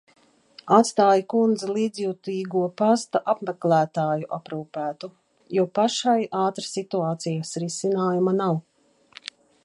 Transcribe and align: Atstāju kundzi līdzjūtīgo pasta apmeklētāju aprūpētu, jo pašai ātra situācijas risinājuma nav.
Atstāju 0.75 1.23
kundzi 1.33 1.67
līdzjūtīgo 1.73 2.61
pasta 2.81 3.19
apmeklētāju 3.33 4.29
aprūpētu, 4.37 5.09
jo 5.57 5.65
pašai 5.81 6.17
ātra 6.45 6.65
situācijas 6.69 7.53
risinājuma 7.65 8.35
nav. 8.39 8.59